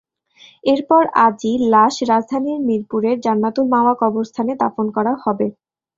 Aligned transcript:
এরপর 0.63 1.03
আজই 1.25 1.53
লাশ 1.73 1.95
রাজধানীর 2.11 2.59
মিরপুরের 2.67 3.17
জান্নাতুল 3.25 3.65
মাওয়া 3.73 3.93
কবরস্থানে 4.01 4.51
দাফন 4.61 4.87
করা 4.95 5.13
হবে। 5.23 5.47